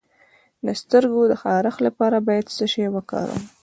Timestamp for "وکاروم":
2.95-3.41